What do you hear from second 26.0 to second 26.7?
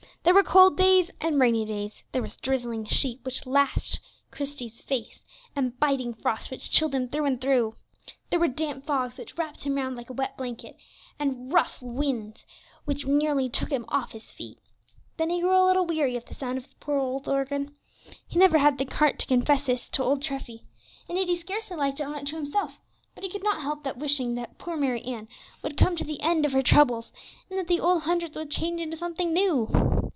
the end of her